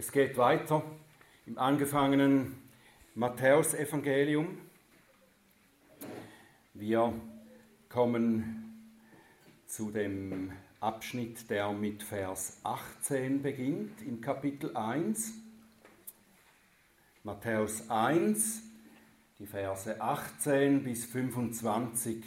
[0.00, 0.84] Es geht weiter
[1.44, 2.56] im angefangenen
[3.16, 4.56] Matthäusevangelium.
[6.72, 7.12] Wir
[7.88, 8.94] kommen
[9.66, 15.32] zu dem Abschnitt, der mit Vers 18 beginnt, im Kapitel 1.
[17.24, 18.62] Matthäus 1,
[19.40, 22.24] die Verse 18 bis 25.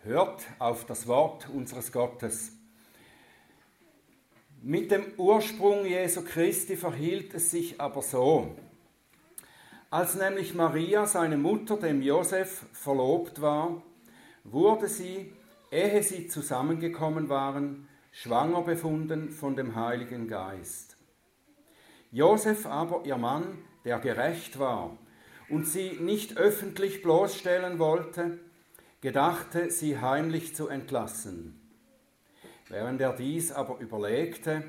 [0.00, 2.57] Hört auf das Wort unseres Gottes.
[4.60, 8.56] Mit dem Ursprung Jesu Christi verhielt es sich aber so.
[9.88, 13.80] Als nämlich Maria, seine Mutter, dem Josef verlobt war,
[14.42, 15.32] wurde sie,
[15.70, 20.96] ehe sie zusammengekommen waren, schwanger befunden von dem Heiligen Geist.
[22.10, 24.98] Josef aber, ihr Mann, der gerecht war
[25.48, 28.40] und sie nicht öffentlich bloßstellen wollte,
[29.02, 31.67] gedachte, sie heimlich zu entlassen.
[32.68, 34.62] Während er dies aber überlegte,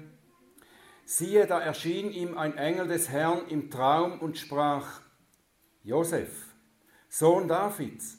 [1.04, 5.02] siehe, da erschien ihm ein Engel des Herrn im Traum und sprach,
[5.84, 6.56] Josef,
[7.10, 8.18] Sohn Davids,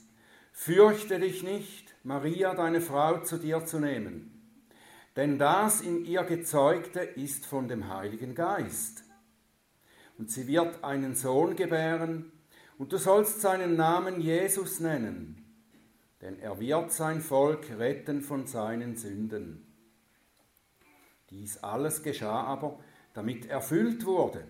[0.53, 4.43] fürchte dich nicht, Maria, deine Frau, zu dir zu nehmen,
[5.17, 9.05] denn das in ihr gezeugte ist von dem Heiligen Geist.
[10.19, 12.33] Und sie wird einen Sohn gebären,
[12.77, 15.45] und du sollst seinen Namen Jesus nennen,
[16.21, 19.70] denn er wird sein Volk retten von seinen Sünden.
[21.31, 22.79] Dies alles geschah aber,
[23.15, 24.45] damit erfüllt wurde,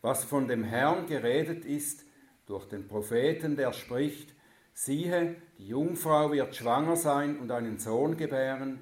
[0.00, 2.04] was von dem Herrn geredet ist
[2.46, 4.34] durch den Propheten, der spricht,
[4.72, 8.80] siehe, die Jungfrau wird schwanger sein und einen Sohn gebären,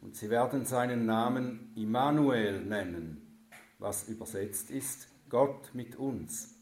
[0.00, 3.48] und sie werden seinen Namen Immanuel nennen,
[3.78, 6.54] was übersetzt ist, Gott mit uns.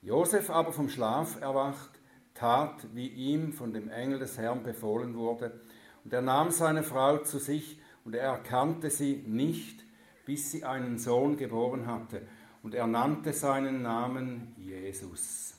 [0.00, 2.00] Josef aber vom Schlaf erwacht,
[2.34, 5.60] tat, wie ihm von dem Engel des Herrn befohlen wurde,
[6.04, 9.84] und er nahm seine Frau zu sich, und er erkannte sie nicht,
[10.24, 12.22] bis sie einen Sohn geboren hatte,
[12.62, 15.54] und er nannte seinen Namen Jesus.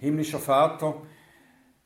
[0.00, 1.00] Himmlischer Vater,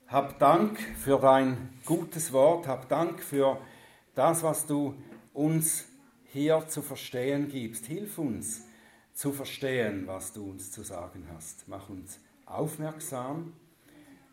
[0.06, 3.60] hab Dank für dein gutes Wort, hab Dank für
[4.14, 4.94] das, was du
[5.34, 5.84] uns
[6.24, 7.86] hier zu verstehen gibst.
[7.86, 8.66] Hilf uns
[9.12, 11.68] zu verstehen, was du uns zu sagen hast.
[11.68, 13.52] Mach uns aufmerksam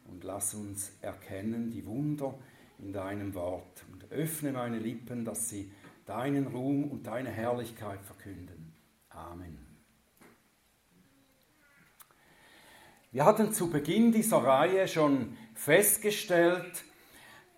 [0.10, 2.36] und lass uns erkennen die Wunder,
[2.80, 5.72] in deinem Wort und öffne meine Lippen, dass sie
[6.06, 8.74] deinen Ruhm und deine Herrlichkeit verkünden.
[9.10, 9.58] Amen.
[13.12, 16.84] Wir hatten zu Beginn dieser Reihe schon festgestellt,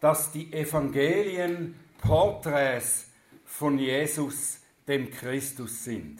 [0.01, 3.09] dass die Evangelien Porträts
[3.45, 6.19] von Jesus, dem Christus, sind.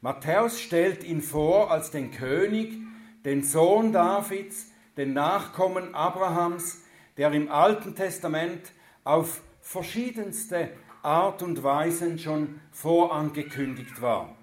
[0.00, 2.78] Matthäus stellt ihn vor als den König,
[3.24, 6.83] den Sohn Davids, den Nachkommen Abrahams,
[7.16, 8.72] der im Alten Testament
[9.04, 10.70] auf verschiedenste
[11.02, 14.36] Art und Weisen schon vorangekündigt war.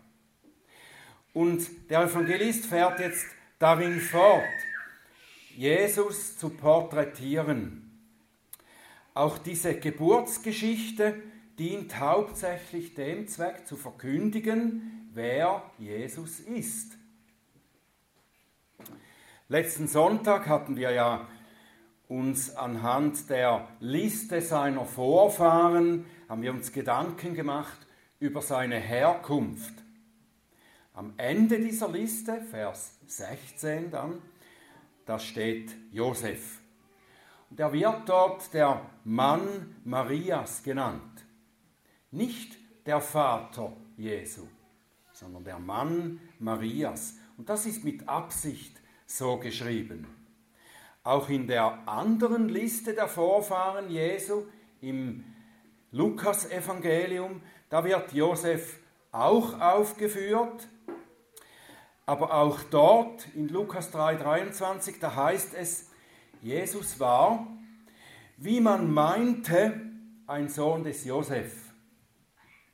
[1.34, 3.26] Und der Evangelist fährt jetzt
[3.60, 4.44] darin fort,
[5.56, 7.92] Jesus zu porträtieren.
[9.14, 11.16] Auch diese Geburtsgeschichte
[11.60, 16.98] dient hauptsächlich dem Zweck zu verkündigen, wer Jesus ist.
[19.48, 21.28] Letzten Sonntag hatten wir ja
[22.12, 27.88] uns anhand der Liste seiner Vorfahren, haben wir uns Gedanken gemacht
[28.20, 29.74] über seine Herkunft.
[30.94, 34.22] Am Ende dieser Liste, Vers 16 dann,
[35.06, 36.60] da steht Josef.
[37.50, 41.26] Und er wird dort der Mann Marias genannt.
[42.12, 44.50] Nicht der Vater Jesu,
[45.14, 47.16] sondern der Mann Marias.
[47.38, 50.21] Und das ist mit Absicht so geschrieben.
[51.04, 54.44] Auch in der anderen Liste der Vorfahren Jesu,
[54.82, 55.24] im
[55.92, 58.80] Lukas-Evangelium, da wird Josef
[59.12, 60.68] auch aufgeführt.
[62.06, 65.90] Aber auch dort in Lukas 3,23, da heißt es,
[66.42, 67.48] Jesus war,
[68.38, 69.80] wie man meinte,
[70.28, 71.74] ein Sohn des Josef.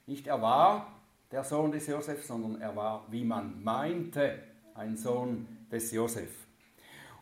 [0.05, 0.99] Nicht er war
[1.31, 4.41] der Sohn des Josef, sondern er war, wie man meinte,
[4.75, 6.29] ein Sohn des Josef.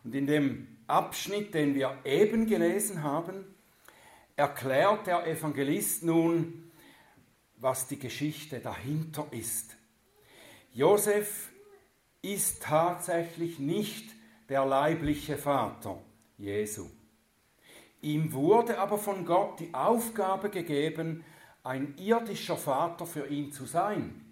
[0.04, 3.44] Und in dem Abschnitt, den wir eben gelesen haben,
[4.36, 6.70] erklärt der Evangelist nun,
[7.56, 9.76] was die Geschichte dahinter ist.
[10.72, 11.50] Josef
[12.22, 14.10] ist tatsächlich nicht
[14.48, 15.98] der leibliche Vater
[16.36, 16.86] Jesu.
[18.02, 21.24] Ihm wurde aber von Gott die Aufgabe gegeben,
[21.64, 24.22] ein irdischer Vater für ihn zu sein.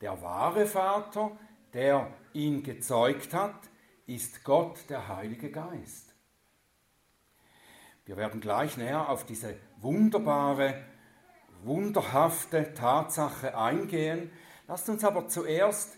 [0.00, 1.36] Der wahre Vater,
[1.72, 3.54] der ihn gezeugt hat,
[4.06, 6.14] ist Gott der Heilige Geist.
[8.04, 10.82] Wir werden gleich näher auf diese wunderbare,
[11.62, 14.30] wunderhafte Tatsache eingehen.
[14.66, 15.96] Lasst uns aber zuerst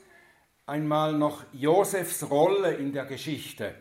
[0.66, 3.74] einmal noch Josefs Rolle in der Geschichte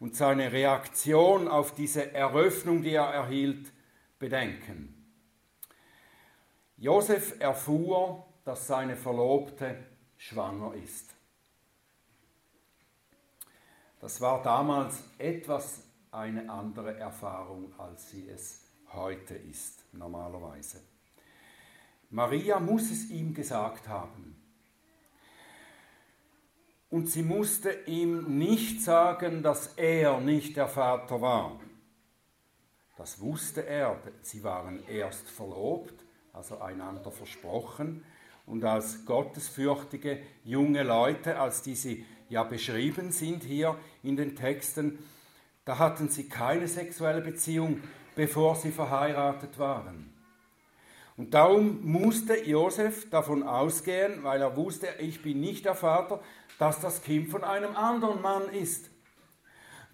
[0.00, 3.72] und seine Reaktion auf diese Eröffnung, die er erhielt,
[4.18, 5.02] bedenken.
[6.76, 9.76] Josef erfuhr, dass seine Verlobte
[10.16, 11.14] schwanger ist.
[14.02, 20.80] Das war damals etwas eine andere Erfahrung, als sie es heute ist, normalerweise.
[22.10, 24.34] Maria muss es ihm gesagt haben.
[26.90, 31.60] Und sie musste ihm nicht sagen, dass er nicht der Vater war.
[32.96, 34.02] Das wusste er.
[34.22, 35.94] Sie waren erst verlobt,
[36.32, 38.04] also einander versprochen.
[38.46, 44.98] Und als gottesfürchtige junge Leute, als die sie ja beschrieben sind hier in den Texten,
[45.64, 47.80] da hatten sie keine sexuelle Beziehung,
[48.16, 50.12] bevor sie verheiratet waren.
[51.16, 56.20] Und darum musste Josef davon ausgehen, weil er wusste, ich bin nicht der Vater,
[56.58, 58.90] dass das Kind von einem anderen Mann ist.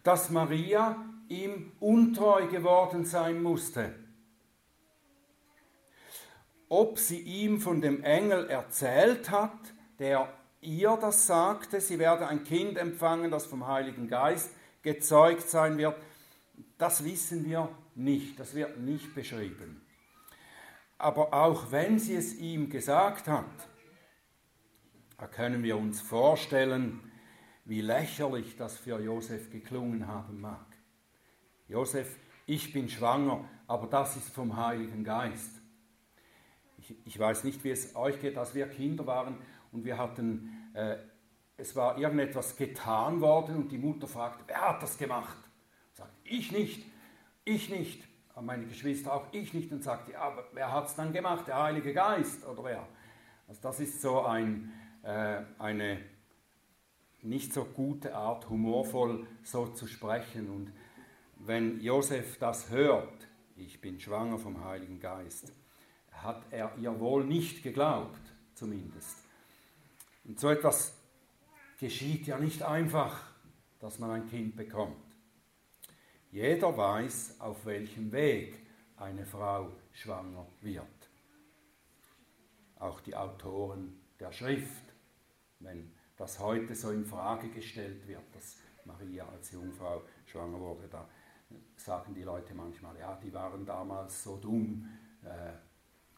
[0.05, 3.95] Dass Maria ihm untreu geworden sein musste.
[6.69, 9.59] Ob sie ihm von dem Engel erzählt hat,
[9.99, 10.33] der
[10.69, 14.51] ihr das sagte, sie werde ein Kind empfangen, das vom Heiligen Geist
[14.83, 15.97] gezeugt sein wird,
[16.77, 19.81] das wissen wir nicht, das wird nicht beschrieben.
[20.99, 23.45] Aber auch wenn sie es ihm gesagt hat,
[25.17, 27.01] da können wir uns vorstellen,
[27.65, 30.67] wie lächerlich das für Josef geklungen haben mag.
[31.67, 32.17] Josef,
[32.47, 35.51] ich bin schwanger, aber das ist vom Heiligen Geist.
[36.79, 39.37] Ich, ich weiß nicht, wie es euch geht, als wir Kinder waren
[39.73, 40.97] und wir hatten, äh,
[41.57, 45.39] es war irgendetwas getan worden und die Mutter fragt, wer hat das gemacht?
[45.93, 46.87] Sagt, ich nicht,
[47.45, 48.09] ich nicht
[48.43, 51.47] meine Geschwister auch, ich nicht, und sagte, ja, aber wer hat es dann gemacht?
[51.47, 52.89] Der Heilige Geist oder wer?
[53.47, 54.73] Also das ist so ein,
[55.03, 55.99] äh, eine
[57.23, 60.49] nicht so gute Art, humorvoll so zu sprechen.
[60.51, 60.73] Und
[61.37, 63.27] wenn Josef das hört,
[63.57, 65.53] ich bin schwanger vom Heiligen Geist,
[66.13, 68.21] hat er ihr wohl nicht geglaubt,
[68.55, 69.28] zumindest.
[70.29, 70.93] Und so etwas
[71.81, 73.25] geschieht ja nicht einfach,
[73.81, 75.17] dass man ein Kind bekommt.
[76.31, 78.61] Jeder weiß, auf welchem Weg
[78.99, 80.85] eine Frau schwanger wird.
[82.79, 84.93] Auch die Autoren der Schrift,
[85.61, 91.09] wenn das heute so in Frage gestellt wird, dass Maria als Jungfrau schwanger wurde, da
[91.77, 94.91] sagen die Leute manchmal, ja, die waren damals so dumm,
[95.25, 95.53] äh,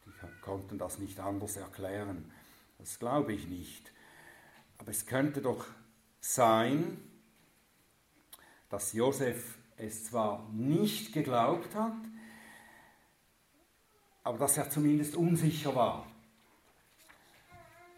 [0.05, 2.29] die konnten das nicht anders erklären.
[2.77, 3.93] Das glaube ich nicht.
[4.81, 5.63] Aber es könnte doch
[6.21, 6.97] sein,
[8.67, 11.93] dass Josef es zwar nicht geglaubt hat,
[14.23, 16.07] aber dass er zumindest unsicher war.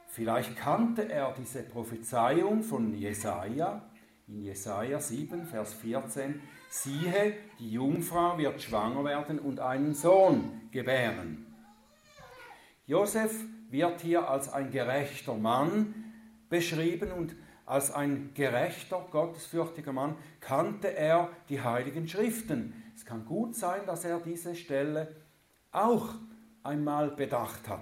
[0.09, 3.89] Vielleicht kannte er diese Prophezeiung von Jesaja
[4.27, 6.41] in Jesaja 7, Vers 14.
[6.69, 11.45] Siehe, die Jungfrau wird schwanger werden und einen Sohn gebären.
[12.87, 13.33] Josef
[13.69, 16.02] wird hier als ein gerechter Mann
[16.53, 17.35] beschrieben und
[17.65, 22.75] als ein gerechter, gottesfürchtiger Mann kannte er die heiligen Schriften.
[22.95, 25.15] Es kann gut sein, dass er diese Stelle
[25.71, 26.13] auch
[26.61, 27.79] einmal bedacht hat.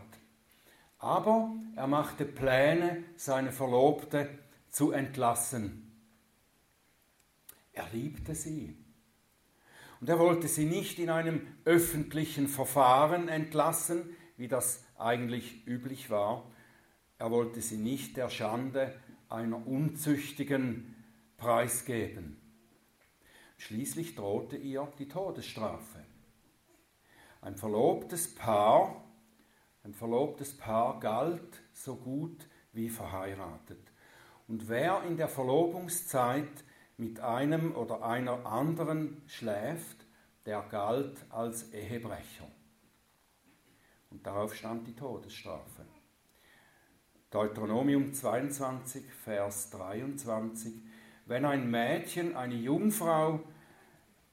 [0.99, 4.29] Aber er machte Pläne, seine Verlobte
[4.69, 5.91] zu entlassen.
[7.73, 8.77] Er liebte sie.
[9.99, 16.49] Und er wollte sie nicht in einem öffentlichen Verfahren entlassen, wie das eigentlich üblich war.
[17.21, 18.99] Er wollte sie nicht der Schande
[19.29, 20.95] einer unzüchtigen
[21.37, 22.41] preisgeben.
[23.59, 25.99] Schließlich drohte ihr die Todesstrafe.
[27.41, 29.03] Ein verlobtes Paar,
[29.83, 33.91] ein verlobtes Paar galt so gut wie verheiratet.
[34.47, 36.63] Und wer in der Verlobungszeit
[36.97, 40.07] mit einem oder einer anderen schläft,
[40.47, 42.47] der galt als Ehebrecher.
[44.09, 45.85] Und darauf stand die Todesstrafe.
[47.31, 50.73] Deuteronomium 22, Vers 23.
[51.25, 53.39] Wenn ein Mädchen, eine Jungfrau,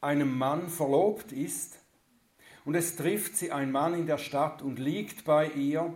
[0.00, 1.78] einem Mann verlobt ist
[2.64, 5.95] und es trifft sie ein Mann in der Stadt und liegt bei ihr,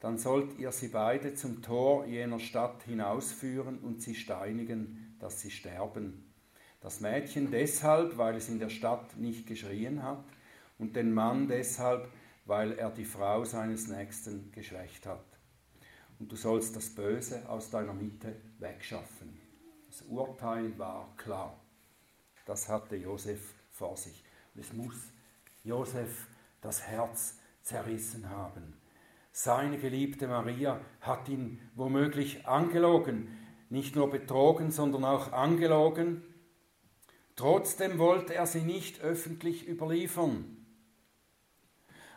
[0.00, 5.52] dann sollt ihr sie beide zum Tor jener Stadt hinausführen und sie steinigen, dass sie
[5.52, 6.34] sterben.
[6.80, 10.24] Das Mädchen deshalb, weil es in der Stadt nicht geschrien hat,
[10.76, 12.08] und den Mann deshalb,
[12.46, 15.39] weil er die Frau seines Nächsten geschwächt hat
[16.20, 19.40] und du sollst das Böse aus deiner Mitte wegschaffen.
[19.88, 21.58] Das Urteil war klar.
[22.44, 24.22] Das hatte Josef vor sich.
[24.54, 24.96] Es muss
[25.64, 26.28] Josef
[26.60, 28.74] das Herz zerrissen haben.
[29.32, 33.28] Seine geliebte Maria hat ihn womöglich angelogen,
[33.70, 36.22] nicht nur betrogen, sondern auch angelogen.
[37.36, 40.66] Trotzdem wollte er sie nicht öffentlich überliefern.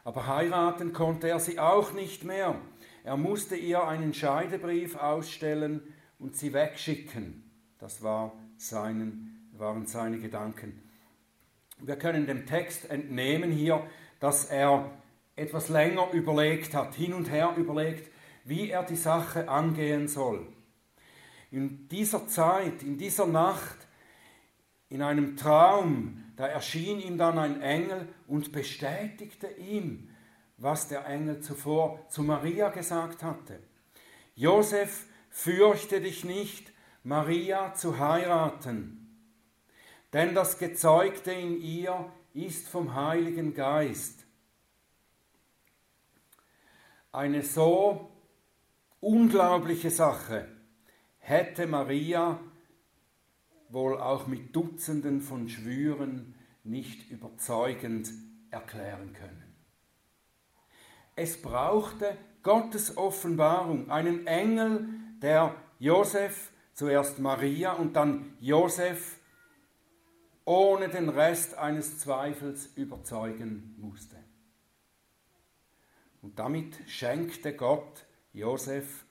[0.04, 2.60] Aber heiraten konnte er sie auch nicht mehr.
[3.04, 5.82] Er musste ihr einen Scheidebrief ausstellen
[6.20, 7.44] und sie wegschicken.
[7.78, 10.82] Das war seinen, waren seine Gedanken.
[11.80, 13.86] Wir können dem Text entnehmen hier,
[14.22, 14.90] dass er
[15.36, 18.10] etwas länger überlegt hat, hin und her überlegt,
[18.46, 20.48] wie er die Sache angehen soll.
[21.52, 23.78] In dieser Zeit, in dieser Nacht,
[24.88, 30.10] in einem Traum, da erschien ihm dann ein Engel und bestätigte ihm,
[30.64, 33.60] was der Engel zuvor zu Maria gesagt hatte.
[34.34, 36.72] Josef, fürchte dich nicht,
[37.04, 39.20] Maria zu heiraten,
[40.14, 44.26] denn das Gezeugte in ihr ist vom Heiligen Geist.
[47.12, 48.10] Eine so
[49.02, 50.48] unglaubliche Sache
[51.20, 52.40] hätte Maria
[53.68, 58.10] wohl auch mit Dutzenden von Schwüren nicht überzeugend
[58.50, 59.43] erklären können.
[61.16, 64.88] Es brauchte Gottes Offenbarung, einen Engel,
[65.22, 69.20] der Josef, zuerst Maria und dann Josef,
[70.46, 74.18] ohne den Rest eines Zweifels überzeugen musste.
[76.22, 79.06] Und damit schenkte Gott Josef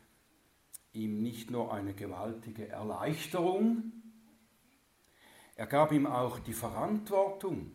[0.92, 3.92] ihm nicht nur eine gewaltige Erleichterung,
[5.54, 7.72] er gab ihm auch die Verantwortung,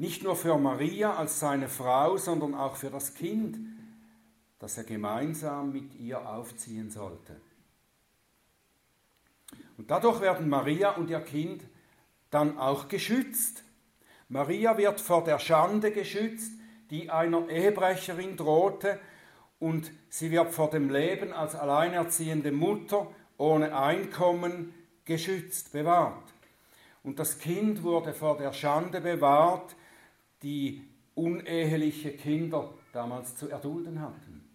[0.00, 3.58] nicht nur für Maria als seine Frau, sondern auch für das Kind,
[4.58, 7.38] das er gemeinsam mit ihr aufziehen sollte.
[9.76, 11.62] Und dadurch werden Maria und ihr Kind
[12.30, 13.62] dann auch geschützt.
[14.30, 16.52] Maria wird vor der Schande geschützt,
[16.88, 18.98] die einer Ehebrecherin drohte,
[19.58, 24.72] und sie wird vor dem Leben als alleinerziehende Mutter ohne Einkommen
[25.04, 26.32] geschützt, bewahrt.
[27.02, 29.76] Und das Kind wurde vor der Schande bewahrt,
[30.42, 30.82] die
[31.14, 34.48] uneheliche Kinder damals zu erdulden hatten.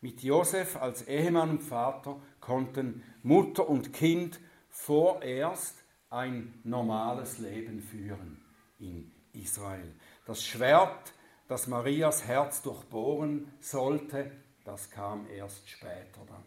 [0.00, 8.42] Mit Josef als Ehemann und Vater konnten Mutter und Kind vorerst ein normales Leben führen
[8.78, 9.94] in Israel.
[10.26, 11.14] Das Schwert,
[11.48, 14.30] das Marias Herz durchbohren sollte,
[14.64, 16.44] das kam erst später dann.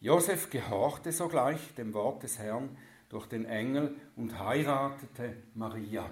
[0.00, 2.76] Josef gehorchte sogleich dem Wort des Herrn
[3.08, 6.10] durch den Engel und heiratete Maria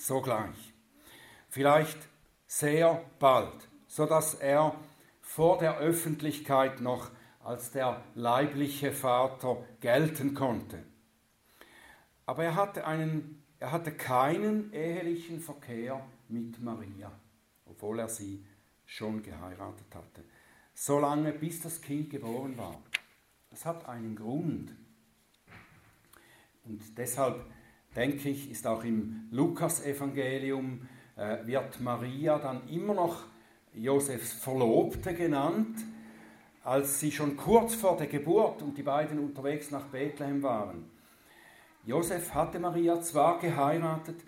[0.00, 0.74] sogleich.
[1.48, 1.98] Vielleicht
[2.46, 4.74] sehr bald, sodass er
[5.20, 7.10] vor der Öffentlichkeit noch
[7.42, 10.82] als der leibliche Vater gelten konnte.
[12.26, 17.10] Aber er hatte, einen, er hatte keinen ehelichen Verkehr mit Maria,
[17.66, 18.44] obwohl er sie
[18.86, 20.24] schon geheiratet hatte.
[20.74, 22.80] Solange bis das Kind geboren war.
[23.50, 24.74] Das hat einen Grund.
[26.64, 27.44] Und deshalb
[27.96, 33.24] denke ich, ist auch im Lukasevangelium äh, wird Maria dann immer noch
[33.74, 35.78] Josefs Verlobte genannt,
[36.64, 40.90] als sie schon kurz vor der Geburt und die beiden unterwegs nach Bethlehem waren.
[41.86, 44.22] Josef hatte Maria zwar geheiratet,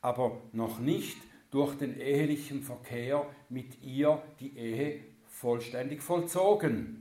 [0.00, 1.16] aber noch nicht
[1.50, 6.97] durch den ehelichen Verkehr mit ihr die Ehe vollständig vollzogen.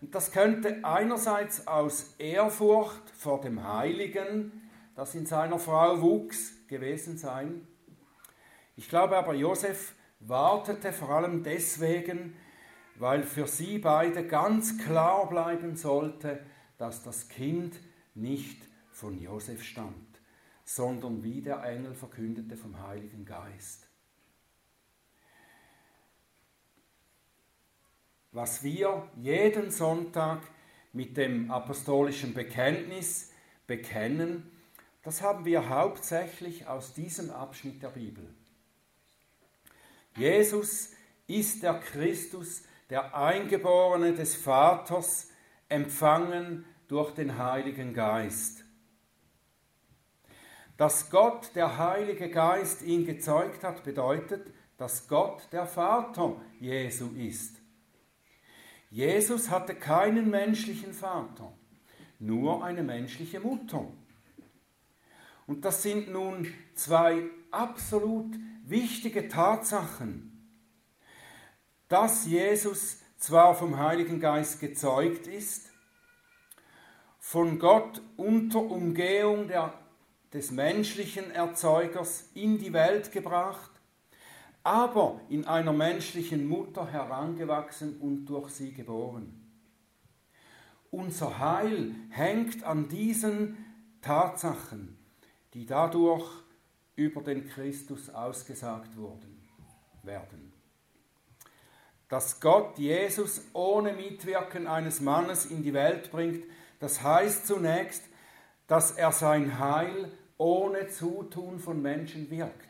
[0.00, 7.18] Und das könnte einerseits aus Ehrfurcht vor dem Heiligen, das in seiner Frau wuchs, gewesen
[7.18, 7.66] sein.
[8.76, 12.36] Ich glaube aber, Josef wartete vor allem deswegen,
[12.96, 16.44] weil für sie beide ganz klar bleiben sollte,
[16.76, 17.74] dass das Kind
[18.14, 20.20] nicht von Josef stammt,
[20.64, 23.87] sondern wie der Engel verkündete vom Heiligen Geist.
[28.38, 30.38] Was wir jeden Sonntag
[30.92, 33.32] mit dem apostolischen Bekenntnis
[33.66, 34.48] bekennen,
[35.02, 38.32] das haben wir hauptsächlich aus diesem Abschnitt der Bibel.
[40.16, 40.92] Jesus
[41.26, 45.30] ist der Christus, der Eingeborene des Vaters,
[45.68, 48.62] empfangen durch den Heiligen Geist.
[50.76, 57.57] Dass Gott, der Heilige Geist, ihn gezeugt hat, bedeutet, dass Gott der Vater Jesu ist.
[58.90, 61.52] Jesus hatte keinen menschlichen Vater,
[62.18, 63.86] nur eine menschliche Mutter.
[65.46, 70.34] Und das sind nun zwei absolut wichtige Tatsachen.
[71.88, 75.70] Dass Jesus zwar vom Heiligen Geist gezeugt ist,
[77.18, 79.74] von Gott unter Umgehung der,
[80.32, 83.70] des menschlichen Erzeugers in die Welt gebracht,
[84.68, 89.32] aber in einer menschlichen Mutter herangewachsen und durch sie geboren.
[90.90, 93.64] Unser Heil hängt an diesen
[94.02, 94.98] Tatsachen,
[95.54, 96.28] die dadurch
[96.96, 99.40] über den Christus ausgesagt wurden,
[100.02, 100.52] werden.
[102.10, 106.44] Dass Gott Jesus ohne Mitwirken eines Mannes in die Welt bringt,
[106.78, 108.02] das heißt zunächst,
[108.66, 112.67] dass er sein Heil ohne Zutun von Menschen wirkt.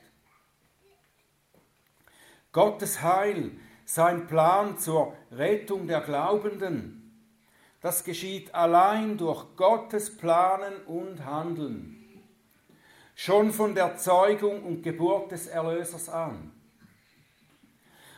[2.58, 3.52] Gottes Heil,
[3.84, 7.30] sein Plan zur Rettung der Glaubenden,
[7.80, 12.20] das geschieht allein durch Gottes Planen und Handeln.
[13.14, 16.50] Schon von der Zeugung und Geburt des Erlösers an.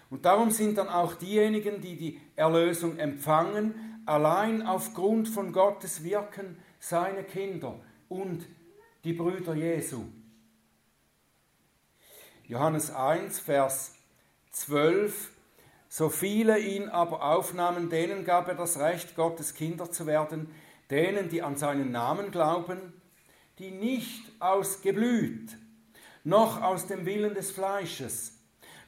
[0.09, 6.57] Und darum sind dann auch diejenigen, die die Erlösung empfangen, allein aufgrund von Gottes Wirken
[6.79, 7.79] seine Kinder
[8.09, 8.47] und
[9.05, 10.07] die Brüder Jesu.
[12.45, 14.00] Johannes 1, Vers
[14.53, 15.31] 12
[15.89, 20.49] so viele ihn aber aufnahmen, denen gab er das Recht, Gottes Kinder zu werden,
[20.89, 22.93] denen, die an seinen Namen glauben,
[23.59, 25.57] die nicht aus Geblüt,
[26.23, 28.39] noch aus dem Willen des Fleisches,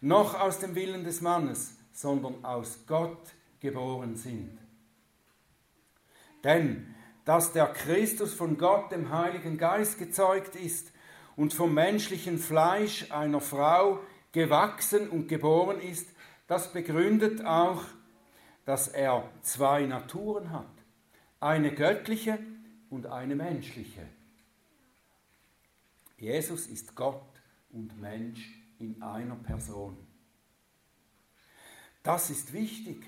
[0.01, 4.59] noch aus dem Willen des Mannes, sondern aus Gott geboren sind.
[6.45, 10.93] Denn dass der Christus von Gott, dem Heiligen Geist, gezeugt ist
[11.37, 14.01] und vom menschlichen Fleisch einer Frau
[14.33, 16.09] gewachsen und geboren ist,
[16.47, 17.85] das begründet auch,
[18.65, 20.67] dass er zwei Naturen hat.
[21.41, 22.39] Eine göttliche
[22.91, 24.07] und eine menschliche.
[26.17, 27.23] Jesus ist Gott
[27.71, 28.49] und Mensch
[28.79, 29.97] in einer Person.
[32.03, 33.05] Das ist wichtig.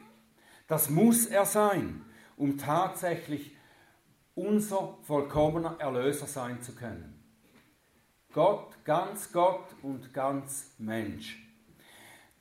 [0.66, 2.04] Das muss er sein,
[2.36, 3.56] um tatsächlich
[4.34, 7.13] unser vollkommener Erlöser sein zu können.
[8.34, 11.40] Gott, ganz Gott und ganz Mensch.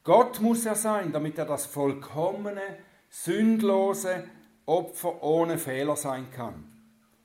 [0.03, 2.79] Gott muss er sein, damit er das vollkommene,
[3.11, 4.23] sündlose
[4.65, 6.63] Opfer ohne Fehler sein kann,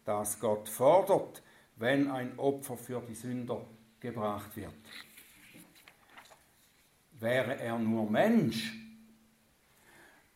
[0.05, 1.43] das Gott fordert,
[1.77, 3.65] wenn ein Opfer für die Sünder
[4.01, 4.75] gebracht wird.
[7.13, 8.75] Wäre er nur Mensch,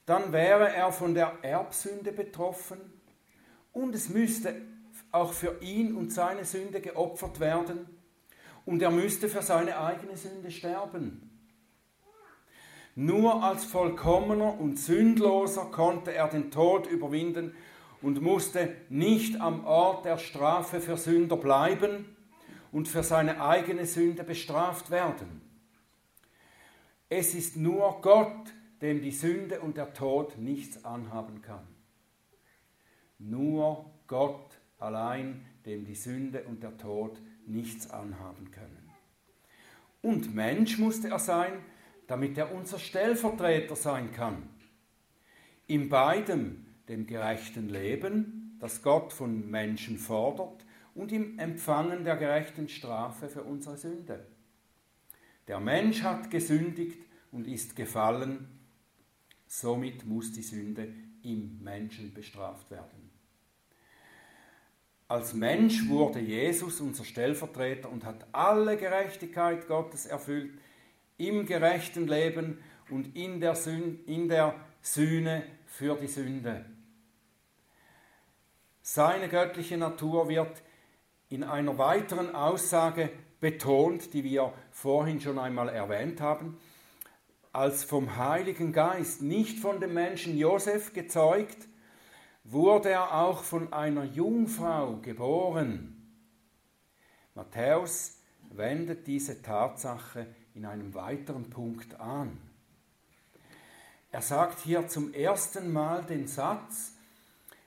[0.07, 2.81] dann wäre er von der Erbsünde betroffen
[3.75, 4.63] und es müsste
[5.11, 7.92] auch für ihn und seine Sünde geopfert werden
[8.65, 11.29] und er müsste für seine eigene Sünde sterben.
[12.95, 17.55] Nur als vollkommener und sündloser konnte er den Tod überwinden
[18.03, 22.17] und musste nicht am Ort der Strafe für Sünder bleiben
[22.71, 25.41] und für seine eigene Sünde bestraft werden.
[27.09, 31.67] Es ist nur Gott, dem die Sünde und der Tod nichts anhaben kann.
[33.19, 37.19] Nur Gott allein, dem die Sünde und der Tod
[37.53, 38.91] nichts anhaben können.
[40.01, 41.53] Und Mensch musste er sein,
[42.07, 44.49] damit er unser Stellvertreter sein kann.
[45.67, 52.69] In beidem, dem gerechten Leben, das Gott von Menschen fordert, und im Empfangen der gerechten
[52.69, 54.27] Strafe für unsere Sünde.
[55.49, 56.99] Der Mensch hat gesündigt
[57.31, 58.47] und ist gefallen,
[59.47, 63.02] somit muss die Sünde im Menschen bestraft werden.
[65.13, 70.59] Als Mensch wurde Jesus unser Stellvertreter und hat alle Gerechtigkeit Gottes erfüllt,
[71.19, 76.65] im gerechten Leben und in der, Sühne, in der Sühne für die Sünde.
[78.81, 80.63] Seine göttliche Natur wird
[81.29, 86.57] in einer weiteren Aussage betont, die wir vorhin schon einmal erwähnt haben,
[87.53, 91.69] als vom Heiligen Geist, nicht von dem Menschen Josef gezeugt,
[92.45, 95.97] wurde er auch von einer Jungfrau geboren.
[97.35, 98.19] Matthäus
[98.51, 102.39] wendet diese Tatsache in einem weiteren Punkt an.
[104.11, 106.93] Er sagt hier zum ersten Mal den Satz,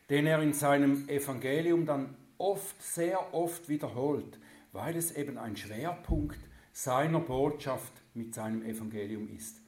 [0.09, 4.39] den er in seinem Evangelium dann oft, sehr oft wiederholt,
[4.71, 6.39] weil es eben ein Schwerpunkt
[6.71, 9.61] seiner Botschaft mit seinem Evangelium ist.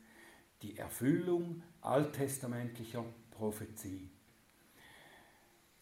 [0.62, 4.12] Die Erfüllung alttestamentlicher Prophezie.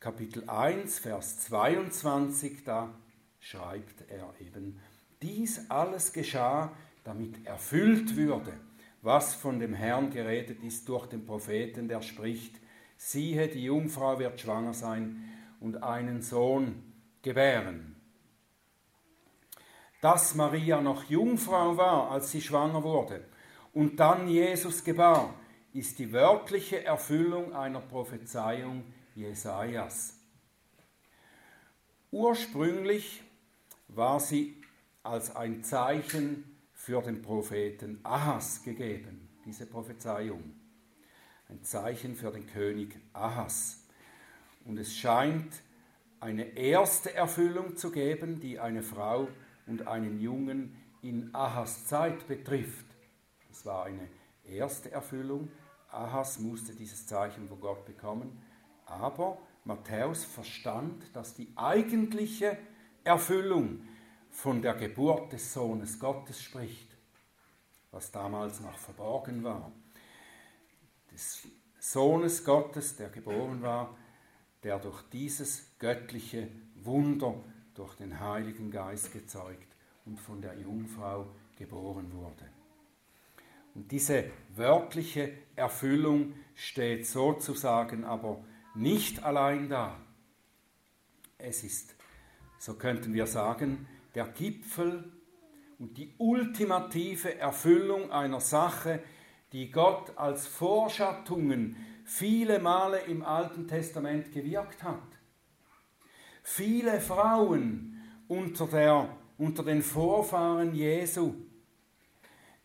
[0.05, 2.93] Kapitel 1, Vers 22, da
[3.39, 4.79] schreibt er eben,
[5.23, 6.71] dies alles geschah,
[7.03, 8.53] damit erfüllt würde,
[9.01, 12.53] was von dem Herrn geredet ist durch den Propheten, der spricht,
[12.97, 15.23] siehe, die Jungfrau wird schwanger sein
[15.59, 16.83] und einen Sohn
[17.23, 17.95] gebären.
[20.01, 23.25] Dass Maria noch Jungfrau war, als sie schwanger wurde
[23.73, 25.33] und dann Jesus gebar,
[25.73, 28.83] ist die wörtliche Erfüllung einer Prophezeiung
[29.15, 30.13] Jesajas.
[32.11, 33.23] Ursprünglich
[33.87, 34.61] war sie
[35.03, 40.53] als ein Zeichen für den Propheten Ahas gegeben, diese Prophezeiung.
[41.47, 43.83] Ein Zeichen für den König Ahas.
[44.65, 45.53] Und es scheint
[46.19, 49.27] eine erste Erfüllung zu geben, die eine Frau
[49.67, 52.85] und einen Jungen in Ahas Zeit betrifft.
[53.51, 54.09] Es war eine
[54.43, 55.49] erste Erfüllung.
[55.89, 58.41] Ahas musste dieses Zeichen von Gott bekommen.
[58.85, 62.57] Aber Matthäus verstand, dass die eigentliche
[63.03, 63.81] Erfüllung
[64.29, 66.95] von der Geburt des Sohnes Gottes spricht,
[67.91, 69.71] was damals noch verborgen war.
[71.11, 71.47] Des
[71.79, 73.95] Sohnes Gottes, der geboren war,
[74.63, 77.35] der durch dieses göttliche Wunder,
[77.75, 79.67] durch den Heiligen Geist gezeugt
[80.05, 82.49] und von der Jungfrau geboren wurde.
[83.75, 88.43] Und diese wörtliche Erfüllung steht sozusagen aber
[88.75, 89.97] nicht allein da.
[91.37, 91.95] Es ist,
[92.57, 95.11] so könnten wir sagen, der Gipfel
[95.79, 99.03] und die ultimative Erfüllung einer Sache,
[99.51, 105.01] die Gott als Vorschattungen viele Male im Alten Testament gewirkt hat.
[106.43, 111.33] Viele Frauen unter, der, unter den Vorfahren Jesu,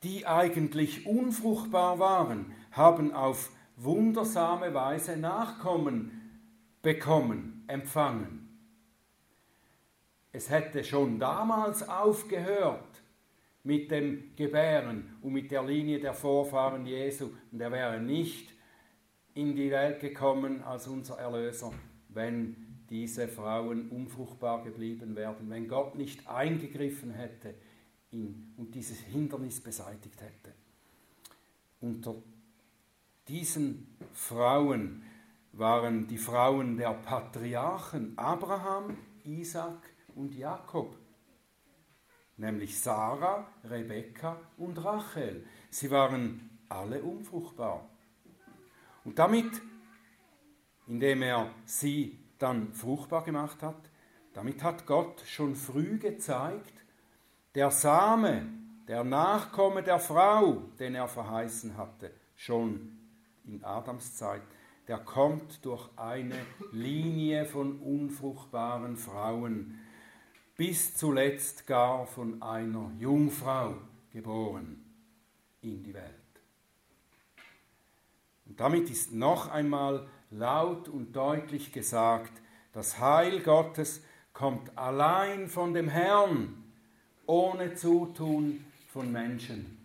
[0.02, 3.50] die eigentlich unfruchtbar waren, haben auf
[3.82, 6.12] wundersame Weise Nachkommen
[6.82, 8.48] bekommen, empfangen.
[10.32, 13.02] Es hätte schon damals aufgehört
[13.64, 18.52] mit dem Gebären und mit der Linie der Vorfahren Jesu und er wäre nicht
[19.34, 21.72] in die Welt gekommen als unser Erlöser,
[22.08, 27.54] wenn diese Frauen unfruchtbar geblieben wären, wenn Gott nicht eingegriffen hätte
[28.12, 30.54] und dieses Hindernis beseitigt hätte.
[31.80, 32.16] Unter
[33.30, 35.04] diesen Frauen
[35.52, 40.96] waren die Frauen der Patriarchen Abraham, Isaac und Jakob,
[42.36, 45.46] nämlich Sarah, Rebekka und Rachel.
[45.70, 47.88] Sie waren alle unfruchtbar.
[49.04, 49.62] Und damit,
[50.88, 53.90] indem er sie dann fruchtbar gemacht hat,
[54.32, 56.84] damit hat Gott schon früh gezeigt,
[57.54, 58.48] der Same,
[58.88, 62.99] der Nachkomme der Frau, den er verheißen hatte, schon
[63.44, 64.42] in Adams Zeit,
[64.88, 66.34] der kommt durch eine
[66.72, 69.78] Linie von unfruchtbaren Frauen,
[70.56, 73.76] bis zuletzt gar von einer Jungfrau
[74.12, 74.84] geboren
[75.62, 76.14] in die Welt.
[78.46, 82.32] Und damit ist noch einmal laut und deutlich gesagt,
[82.72, 86.64] das Heil Gottes kommt allein von dem Herrn,
[87.26, 89.78] ohne Zutun von Menschen.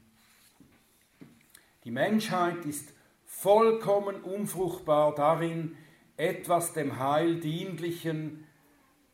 [1.84, 2.94] Die Menschheit ist
[3.38, 5.76] vollkommen unfruchtbar darin,
[6.17, 8.45] etwas dem Heil dienlichen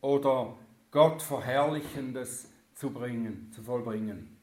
[0.00, 0.56] oder
[0.90, 4.36] Gott verherrlichendes zu bringen, zu vollbringen.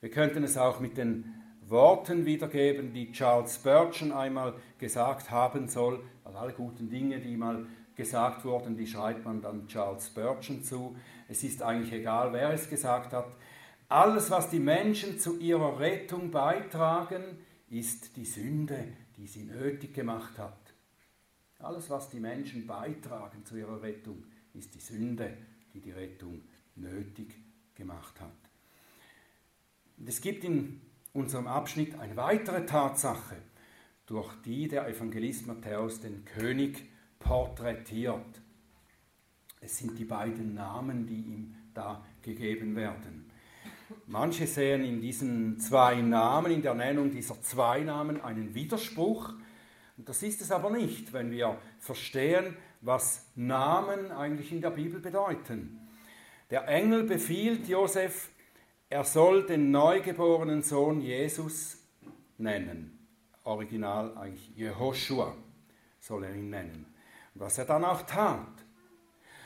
[0.00, 1.34] Wir könnten es auch mit den
[1.68, 6.02] Worten wiedergeben, die Charles Spurgeon einmal gesagt haben soll.
[6.24, 10.96] Also alle guten Dinge, die mal gesagt wurden, die schreibt man dann Charles Spurgeon zu.
[11.28, 13.26] Es ist eigentlich egal, wer es gesagt hat.
[13.88, 17.22] Alles, was die Menschen zu ihrer Rettung beitragen,
[17.70, 20.74] ist die Sünde, die sie nötig gemacht hat.
[21.58, 25.36] Alles, was die Menschen beitragen zu ihrer Rettung, ist die Sünde,
[25.74, 26.42] die die Rettung
[26.76, 27.34] nötig
[27.74, 28.30] gemacht hat.
[29.98, 30.80] Und es gibt in
[31.12, 33.36] unserem Abschnitt eine weitere Tatsache,
[34.06, 38.40] durch die der Evangelist Matthäus den König porträtiert.
[39.60, 43.27] Es sind die beiden Namen, die ihm da gegeben werden.
[44.06, 49.32] Manche sehen in diesen zwei Namen, in der Nennung dieser zwei Namen einen Widerspruch.
[49.96, 55.00] Und das ist es aber nicht, wenn wir verstehen, was Namen eigentlich in der Bibel
[55.00, 55.80] bedeuten.
[56.50, 58.30] Der Engel befiehlt Josef,
[58.90, 61.78] er soll den neugeborenen Sohn Jesus
[62.38, 63.06] nennen.
[63.44, 65.34] Original eigentlich Jehoshua
[66.00, 66.86] soll er ihn nennen.
[67.34, 68.46] Was er dann auch tat.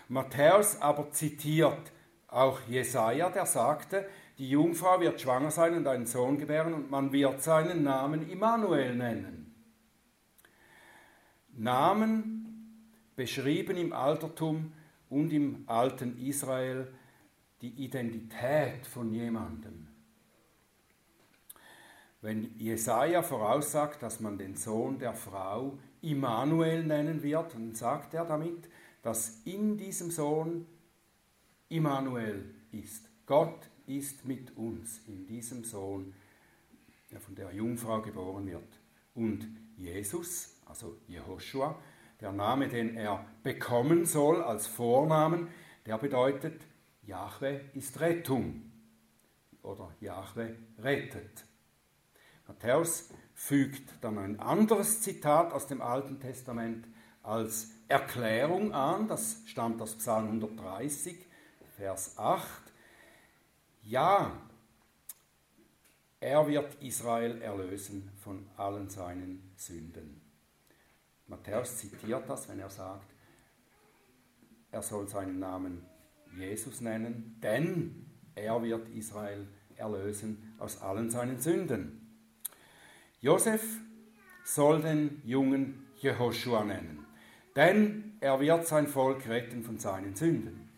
[0.09, 1.93] Matthäus aber zitiert
[2.29, 7.13] auch Jesaja, der sagte, die Jungfrau wird schwanger sein und einen Sohn gebären und man
[7.13, 9.55] wird seinen Namen Immanuel nennen.
[11.55, 12.43] Namen
[13.15, 14.73] beschrieben im Altertum
[15.11, 16.93] und im alten Israel
[17.61, 19.89] die Identität von jemandem.
[22.23, 28.25] Wenn Jesaja voraussagt, dass man den Sohn der Frau Immanuel nennen wird, dann sagt er
[28.25, 28.69] damit,
[29.03, 30.67] dass in diesem Sohn
[31.69, 33.09] Immanuel ist.
[33.27, 36.15] Gott ist mit uns in diesem Sohn,
[37.11, 38.81] der von der Jungfrau geboren wird.
[39.15, 41.79] Und Jesus, also Jehoshua,
[42.21, 45.49] der Name, den er bekommen soll als Vornamen,
[45.87, 46.63] der bedeutet,
[47.03, 48.71] Jahwe ist Rettung
[49.63, 51.45] oder Jahwe rettet.
[52.47, 56.87] Matthäus fügt dann ein anderes Zitat aus dem Alten Testament
[57.23, 61.27] als Erklärung an, das stammt aus Psalm 130,
[61.77, 62.62] Vers 8.
[63.83, 64.33] Ja,
[66.21, 70.21] er wird Israel erlösen von allen seinen Sünden.
[71.27, 73.11] Matthäus zitiert das, wenn er sagt,
[74.71, 75.85] er soll seinen Namen
[76.37, 82.17] Jesus nennen, denn er wird Israel erlösen aus allen seinen Sünden.
[83.21, 83.63] Josef
[84.45, 87.05] soll den Jungen Jehoshua nennen,
[87.57, 90.69] denn er wird sein Volk retten von seinen Sünden.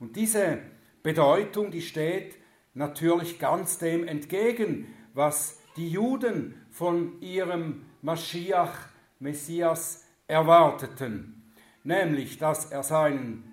[0.00, 0.60] Und diese
[1.04, 2.38] Bedeutung, die steht
[2.72, 8.88] natürlich ganz dem entgegen, was die Juden von ihrem Maschiach,
[9.18, 13.44] Messias, erwarteten, nämlich dass er sein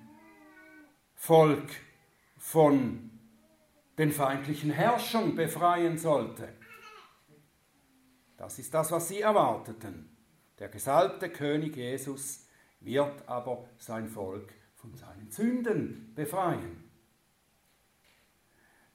[1.14, 1.70] Volk
[2.38, 3.12] von
[3.98, 6.48] den feindlichen Herrschern befreien sollte.
[8.38, 10.16] Das ist das, was sie erwarteten.
[10.58, 12.48] Der gesalbte König Jesus
[12.80, 16.91] wird aber sein Volk von seinen Sünden befreien.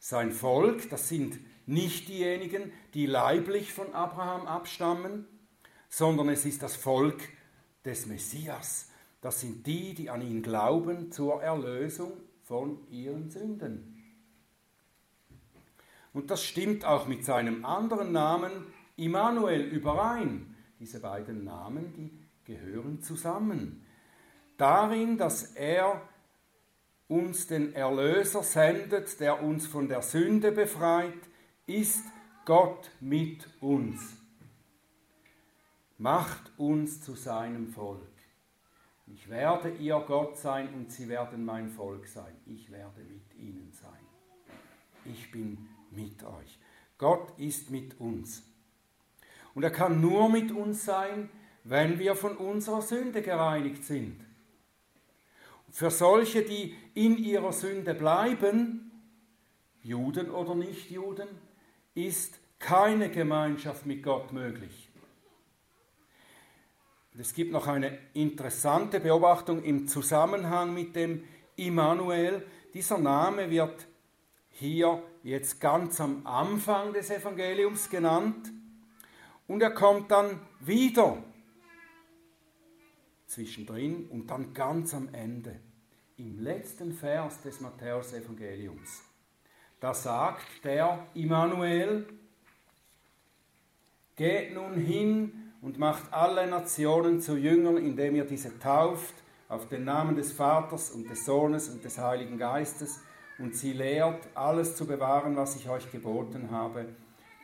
[0.08, 5.26] Sein Volk, das sind nicht diejenigen, die leiblich von Abraham abstammen,
[5.88, 7.20] sondern es ist das Volk
[7.84, 8.92] des Messias.
[9.20, 12.12] Das sind die, die an ihn glauben zur Erlösung
[12.44, 14.00] von ihren Sünden.
[16.12, 18.52] Und das stimmt auch mit seinem anderen Namen
[18.94, 20.54] Immanuel überein.
[20.78, 21.92] Diese beiden Namen,
[22.46, 23.84] die gehören zusammen.
[24.56, 26.00] Darin, dass er
[27.08, 31.12] uns den Erlöser sendet, der uns von der Sünde befreit,
[31.66, 32.04] ist
[32.44, 34.16] Gott mit uns.
[35.98, 38.00] Macht uns zu seinem Volk.
[39.06, 42.34] Ich werde ihr Gott sein und sie werden mein Volk sein.
[42.46, 43.92] Ich werde mit ihnen sein.
[45.04, 46.58] Ich bin mit euch.
[46.98, 48.42] Gott ist mit uns.
[49.54, 51.30] Und er kann nur mit uns sein,
[51.64, 54.25] wenn wir von unserer Sünde gereinigt sind.
[55.76, 58.90] Für solche, die in ihrer Sünde bleiben,
[59.82, 61.28] Juden oder Nichtjuden,
[61.94, 64.88] ist keine Gemeinschaft mit Gott möglich.
[67.18, 71.24] Es gibt noch eine interessante Beobachtung im Zusammenhang mit dem
[71.56, 72.46] Immanuel.
[72.72, 73.86] Dieser Name wird
[74.48, 78.50] hier jetzt ganz am Anfang des Evangeliums genannt
[79.46, 81.22] und er kommt dann wieder
[83.26, 85.65] zwischendrin und dann ganz am Ende
[86.18, 89.02] im letzten Vers des Matthäus-Evangeliums.
[89.80, 92.06] Da sagt der Immanuel,
[94.16, 99.14] geht nun hin und macht alle Nationen zu Jüngern, indem ihr diese tauft
[99.48, 103.00] auf den Namen des Vaters und des Sohnes und des Heiligen Geistes
[103.38, 106.86] und sie lehrt, alles zu bewahren, was ich euch geboten habe.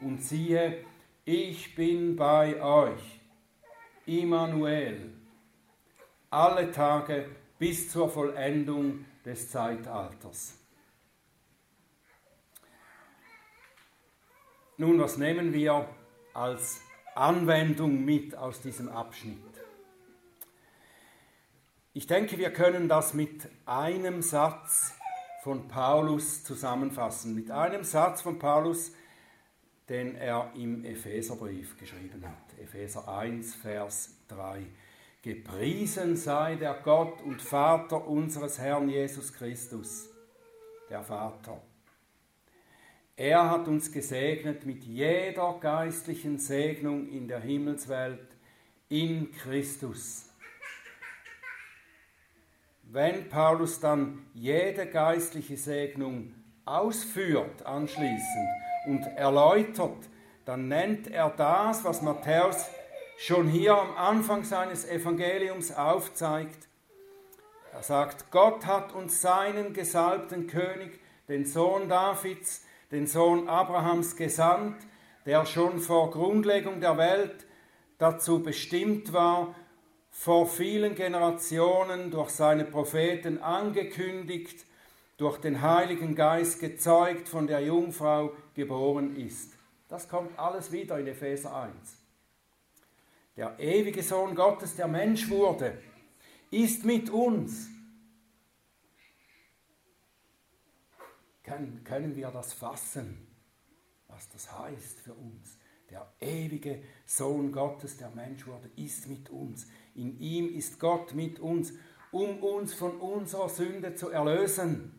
[0.01, 0.83] Und siehe,
[1.27, 3.21] ich bin bei euch,
[4.07, 5.13] Immanuel,
[6.31, 7.27] alle Tage
[7.63, 10.55] bis zur Vollendung des Zeitalters.
[14.79, 15.89] Nun, was nehmen wir
[16.35, 16.81] als
[17.15, 19.39] Anwendung mit aus diesem Abschnitt?
[21.93, 24.95] Ich denke, wir können das mit einem Satz
[25.45, 27.33] von Paulus zusammenfassen.
[27.33, 28.91] Mit einem Satz von Paulus,
[29.89, 32.59] den er im Epheserbrief geschrieben hat.
[32.59, 34.67] Epheser 1, Vers 3.
[35.23, 40.09] Gepriesen sei der Gott und Vater unseres Herrn Jesus Christus,
[40.91, 41.63] der Vater.
[43.15, 48.37] Er hat uns gesegnet mit jeder geistlichen Segnung in der Himmelswelt
[48.89, 50.29] in Christus.
[52.83, 58.49] Wenn Paulus dann jede geistliche Segnung ausführt anschließend
[58.87, 60.09] und erläutert,
[60.45, 62.67] dann nennt er das, was Matthäus
[63.23, 66.67] schon hier am Anfang seines Evangeliums aufzeigt.
[67.73, 74.75] Er sagt, Gott hat uns seinen gesalbten König, den Sohn Davids, den Sohn Abrahams gesandt,
[75.25, 77.47] der schon vor Grundlegung der Welt
[77.99, 79.55] dazu bestimmt war,
[80.11, 84.67] vor vielen Generationen durch seine Propheten angekündigt,
[85.17, 89.53] durch den Heiligen Geist gezeugt, von der Jungfrau geboren ist.
[89.89, 92.02] Das kommt alles wieder in Epheser 1.
[93.37, 95.81] Der ewige Sohn Gottes, der Mensch wurde,
[96.51, 97.69] ist mit uns.
[101.43, 103.27] Können, können wir das fassen,
[104.09, 105.59] was das heißt für uns?
[105.93, 109.67] der ewige Sohn Gottes, der Mensch wurde, ist mit uns.
[109.95, 111.75] In ihm ist Gott mit uns,
[112.11, 114.95] um uns von unserer Sünde zu erlösen.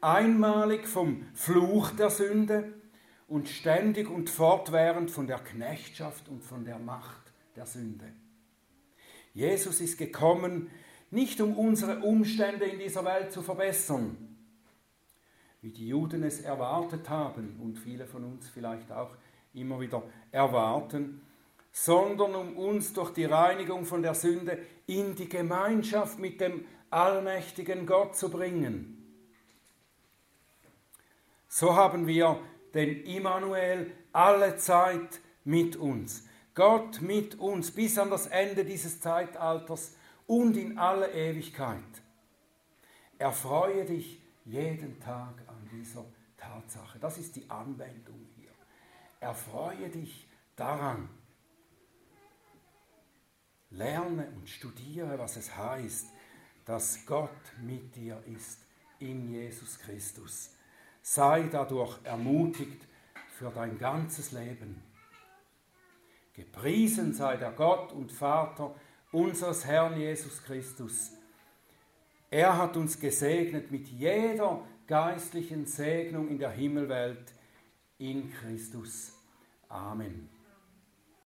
[0.00, 2.75] Einmalig vom Fluch der Sünde
[3.28, 8.12] und ständig und fortwährend von der Knechtschaft und von der Macht der Sünde.
[9.34, 10.70] Jesus ist gekommen,
[11.10, 14.36] nicht um unsere Umstände in dieser Welt zu verbessern,
[15.62, 19.16] wie die Juden es erwartet haben und viele von uns vielleicht auch
[19.54, 21.22] immer wieder erwarten,
[21.72, 27.86] sondern um uns durch die Reinigung von der Sünde in die Gemeinschaft mit dem allmächtigen
[27.86, 28.96] Gott zu bringen.
[31.48, 32.40] So haben wir
[32.76, 36.28] den Immanuel alle Zeit mit uns.
[36.54, 41.82] Gott mit uns bis an das Ende dieses Zeitalters und in alle Ewigkeit.
[43.18, 46.04] Erfreue dich jeden Tag an dieser
[46.36, 46.98] Tatsache.
[46.98, 48.50] Das ist die Anwendung hier.
[49.20, 51.08] Erfreue dich daran.
[53.70, 56.06] Lerne und studiere, was es heißt,
[56.64, 57.30] dass Gott
[57.62, 58.60] mit dir ist
[58.98, 60.55] in Jesus Christus.
[61.08, 62.84] Sei dadurch ermutigt
[63.38, 64.82] für dein ganzes Leben.
[66.34, 68.74] Gepriesen sei der Gott und Vater
[69.12, 71.12] unseres Herrn Jesus Christus.
[72.28, 77.32] Er hat uns gesegnet mit jeder geistlichen Segnung in der Himmelwelt
[77.98, 79.12] in Christus.
[79.68, 80.35] Amen.